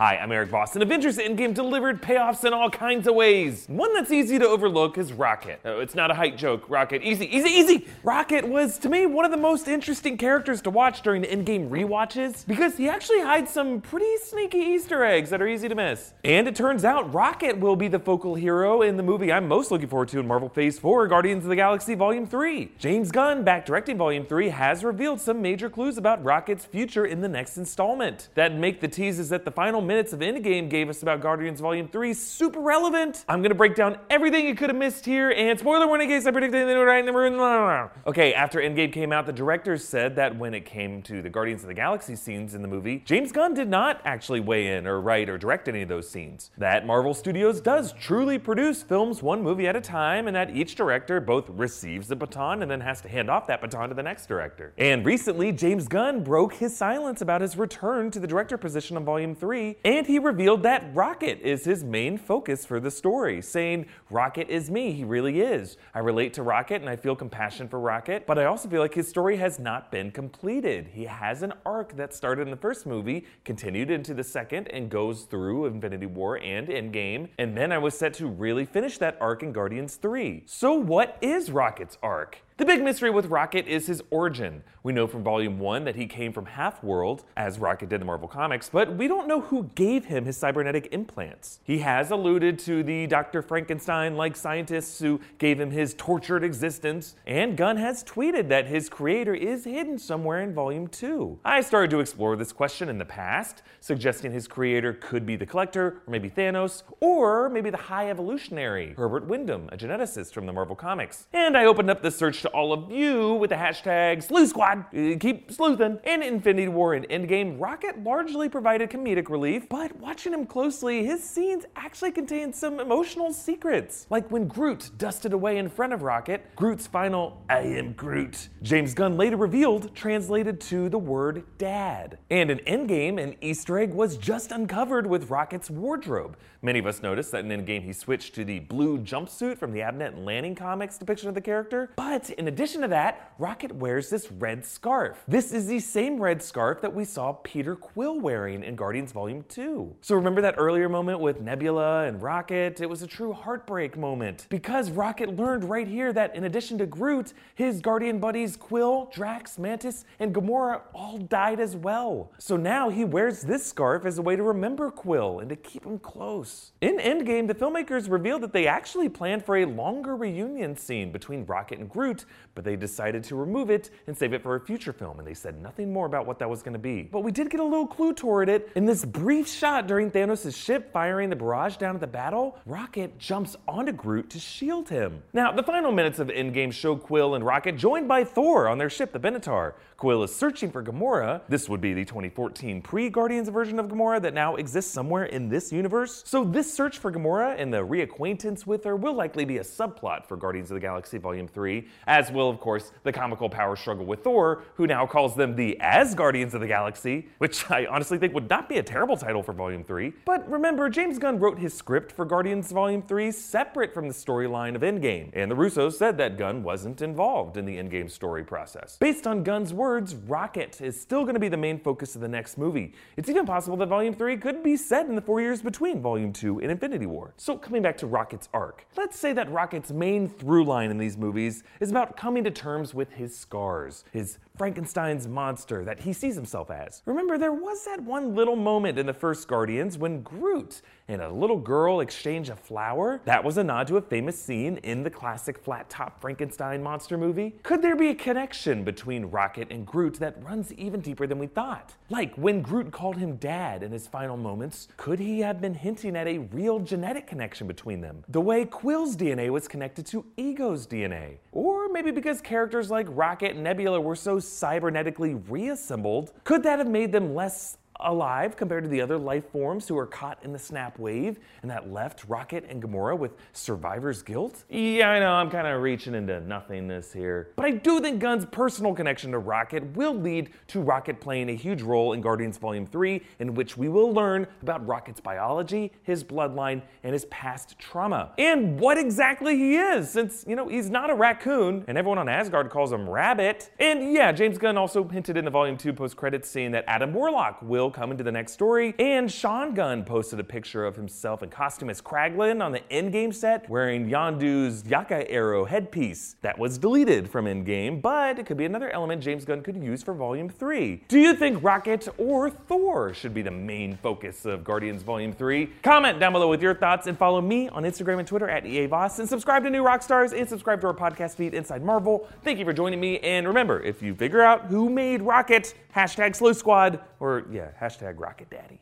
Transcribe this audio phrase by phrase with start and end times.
[0.00, 3.66] Hi, I'm Erik Voss, and Avengers Endgame delivered payoffs in all kinds of ways.
[3.68, 5.60] One that's easy to overlook is Rocket.
[5.62, 6.64] It's not a height joke.
[6.70, 7.86] Rocket, easy, easy, easy!
[8.02, 11.68] Rocket was, to me, one of the most interesting characters to watch during the Endgame
[11.68, 16.14] rewatches because he actually hides some pretty sneaky Easter eggs that are easy to miss.
[16.24, 19.70] And it turns out Rocket will be the focal hero in the movie I'm most
[19.70, 22.72] looking forward to in Marvel Phase 4 Guardians of the Galaxy Volume 3.
[22.78, 27.20] James Gunn, back directing Volume 3, has revealed some major clues about Rocket's future in
[27.20, 31.02] the next installment that make the teases that the final minutes of Endgame gave us
[31.02, 33.24] about Guardians Volume 3 super relevant.
[33.28, 36.28] I'm gonna break down everything you could have missed here, and spoiler warning in case
[36.28, 37.90] I predicted anything right in the room.
[38.06, 41.62] Okay, after Endgame came out, the directors said that when it came to the Guardians
[41.62, 45.00] of the Galaxy scenes in the movie, James Gunn did not actually weigh in or
[45.00, 46.52] write or direct any of those scenes.
[46.56, 50.76] That Marvel Studios does truly produce films one movie at a time, and that each
[50.76, 54.04] director both receives the baton and then has to hand off that baton to the
[54.04, 54.72] next director.
[54.78, 59.04] And recently, James Gunn broke his silence about his return to the director position on
[59.04, 63.86] Volume 3, and he revealed that Rocket is his main focus for the story, saying,
[64.10, 65.76] Rocket is me, he really is.
[65.94, 68.94] I relate to Rocket and I feel compassion for Rocket, but I also feel like
[68.94, 70.88] his story has not been completed.
[70.92, 74.90] He has an arc that started in the first movie, continued into the second, and
[74.90, 79.16] goes through Infinity War and Endgame, and then I was set to really finish that
[79.20, 80.42] arc in Guardians 3.
[80.46, 82.42] So, what is Rocket's arc?
[82.60, 84.62] The big mystery with Rocket is his origin.
[84.82, 88.00] We know from Volume 1 that he came from Half World, as Rocket did in
[88.00, 91.60] the Marvel Comics, but we don't know who gave him his cybernetic implants.
[91.64, 93.42] He has alluded to the Dr.
[93.42, 98.88] Frankenstein like scientists who gave him his tortured existence, and Gunn has tweeted that his
[98.88, 101.40] creator is hidden somewhere in Volume 2.
[101.44, 105.46] I started to explore this question in the past, suggesting his creator could be the
[105.46, 110.52] Collector, or maybe Thanos, or maybe the High Evolutionary, Herbert Wyndham, a geneticist from the
[110.52, 111.26] Marvel Comics.
[111.32, 114.84] And I opened up the search to all of you with the hashtag Sleuth Squad.
[114.94, 115.98] Uh, Keep sleuthing.
[116.04, 121.22] In Infinity War and Endgame, Rocket largely provided comedic relief, but watching him closely, his
[121.22, 124.06] scenes actually contain some emotional secrets.
[124.10, 128.94] Like when Groot dusted away in front of Rocket, Groot's final I am Groot, James
[128.94, 132.18] Gunn later revealed translated to the word dad.
[132.30, 136.36] And in Endgame, an Easter egg was just uncovered with Rocket's wardrobe.
[136.62, 139.80] Many of us noticed that in Endgame he switched to the blue jumpsuit from the
[139.80, 144.10] Abnett and Lanning comics depiction of the character, but in addition to that, Rocket wears
[144.10, 145.24] this red scarf.
[145.26, 149.39] This is the same red scarf that we saw Peter Quill wearing in Guardians Volume
[149.48, 149.96] 2.
[150.00, 152.80] So remember that earlier moment with Nebula and Rocket?
[152.80, 156.86] It was a true heartbreak moment because Rocket learned right here that in addition to
[156.86, 162.32] Groot, his Guardian buddies Quill, Drax, Mantis, and Gamora all died as well.
[162.38, 165.84] So now he wears this scarf as a way to remember Quill and to keep
[165.84, 166.72] him close.
[166.80, 171.44] In Endgame, the filmmakers revealed that they actually planned for a longer reunion scene between
[171.46, 172.24] Rocket and Groot,
[172.54, 175.34] but they decided to remove it and save it for a future film, and they
[175.34, 177.02] said nothing more about what that was going to be.
[177.02, 178.70] But we did get a little clue toward it.
[178.74, 183.16] In this brief shot during Thanos' ship firing the barrage down at the battle, Rocket
[183.18, 185.22] jumps onto Groot to shield him.
[185.32, 188.90] Now, the final minutes of Endgame show Quill and Rocket joined by Thor on their
[188.90, 189.74] ship, the Benatar.
[189.96, 191.42] Quill is searching for Gamora.
[191.48, 195.70] This would be the 2014 pre-Guardians version of Gamora that now exists somewhere in this
[195.70, 196.22] universe.
[196.26, 200.26] So this search for Gamora and the reacquaintance with her will likely be a subplot
[200.26, 204.06] for Guardians of the Galaxy Volume 3, as will, of course, the comical power struggle
[204.06, 208.34] with Thor, who now calls them the Asgardians of the Galaxy, which I honestly think
[208.34, 210.12] would not be a terrible title for Volume 3.
[210.24, 214.74] But remember, James Gunn wrote his script for Guardians Volume 3 separate from the storyline
[214.74, 218.96] of Endgame, and the Russos said that Gunn wasn't involved in the Endgame story process.
[218.98, 222.28] Based on Gunn's words, Rocket is still going to be the main focus of the
[222.28, 222.94] next movie.
[223.16, 226.32] It's even possible that Volume 3 could be set in the four years between Volume
[226.32, 227.34] 2 and Infinity War.
[227.36, 231.16] So, coming back to Rocket's arc, let's say that Rocket's main through line in these
[231.16, 236.34] movies is about coming to terms with his scars, his Frankenstein's monster that he sees
[236.34, 237.02] himself as.
[237.06, 241.28] Remember, there was that one little moment in the first Guardians when Groot and a
[241.28, 243.20] little girl exchange a flower?
[243.24, 247.18] That was a nod to a famous scene in the classic flat top Frankenstein monster
[247.18, 247.56] movie.
[247.64, 251.48] Could there be a connection between Rocket and Groot that runs even deeper than we
[251.48, 251.94] thought?
[252.10, 256.16] Like when Groot called him dad in his final moments, could he have been hinting
[256.16, 258.22] at a real genetic connection between them?
[258.28, 261.38] The way Quill's DNA was connected to Ego's DNA?
[261.50, 266.88] Or maybe because characters like Rocket and Nebula were so cybernetically reassembled, could that have
[266.88, 270.58] made them less alive compared to the other life forms who are caught in the
[270.58, 274.64] snap wave and that left Rocket and Gamora with survivor's guilt?
[274.68, 277.50] Yeah, I know, I'm kind of reaching into nothingness here.
[277.56, 281.54] But I do think Gunn's personal connection to Rocket will lead to Rocket playing a
[281.54, 286.24] huge role in Guardians Volume 3, in which we will learn about Rocket's biology, his
[286.24, 288.32] bloodline, and his past trauma.
[288.38, 292.28] And what exactly he is, since, you know, he's not a raccoon, and everyone on
[292.28, 293.70] Asgard calls him Rabbit.
[293.78, 297.12] And yeah, James Gunn also hinted in the Volume 2 post credits scene that Adam
[297.12, 298.94] Warlock will will come into the next story.
[298.98, 303.34] And Sean Gunn posted a picture of himself in costume as Kraglin on the Endgame
[303.34, 306.36] set, wearing Yondu's Yaka Arrow headpiece.
[306.42, 310.02] That was deleted from Endgame, but it could be another element James Gunn could use
[310.02, 311.02] for Volume 3.
[311.08, 315.66] Do you think Rocket or Thor should be the main focus of Guardians Volume 3?
[315.82, 319.18] Comment down below with your thoughts and follow me on Instagram and Twitter at EAVoss
[319.18, 322.28] and subscribe to New Rockstars and subscribe to our podcast feed Inside Marvel.
[322.44, 323.18] Thank you for joining me.
[323.18, 328.20] And remember, if you figure out who made Rocket, hashtag Sleuth Squad, or yeah, hashtag
[328.20, 328.78] Rocket Daddy.